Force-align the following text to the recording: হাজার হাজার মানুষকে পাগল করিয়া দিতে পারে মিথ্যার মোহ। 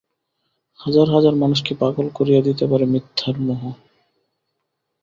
হাজার 0.79 1.07
হাজার 1.09 1.33
মানুষকে 1.35 1.73
পাগল 1.81 2.07
করিয়া 2.17 2.41
দিতে 2.47 2.65
পারে 2.71 2.85
মিথ্যার 2.93 3.35
মোহ। 3.39 3.61